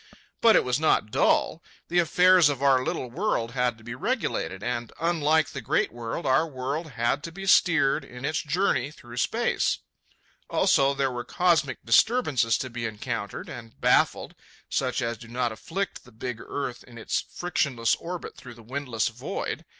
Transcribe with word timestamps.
But 0.41 0.55
it 0.55 0.63
was 0.63 0.79
not 0.79 1.11
dull. 1.11 1.61
The 1.87 1.99
affairs 1.99 2.49
of 2.49 2.63
our 2.63 2.83
little 2.83 3.11
world 3.11 3.51
had 3.51 3.77
to 3.77 3.83
be 3.83 3.93
regulated, 3.93 4.63
and, 4.63 4.91
unlike 4.99 5.49
the 5.49 5.61
great 5.61 5.91
world, 5.91 6.25
our 6.25 6.47
world 6.47 6.93
had 6.93 7.21
to 7.25 7.31
be 7.31 7.45
steered 7.45 8.03
in 8.03 8.25
its 8.25 8.41
journey 8.41 8.89
through 8.89 9.17
space. 9.17 9.77
Also, 10.49 10.95
there 10.95 11.11
were 11.11 11.23
cosmic 11.23 11.85
disturbances 11.85 12.57
to 12.57 12.69
be 12.71 12.87
encountered 12.87 13.47
and 13.47 13.79
baffled, 13.79 14.33
such 14.69 15.03
as 15.03 15.19
do 15.19 15.27
not 15.27 15.51
afflict 15.51 16.03
the 16.03 16.11
big 16.11 16.41
earth 16.41 16.83
in 16.83 16.97
its 16.97 17.21
frictionless 17.21 17.93
orbit 17.97 18.35
through 18.35 18.55
the 18.55 18.63
windless 18.63 19.07
void. 19.09 19.65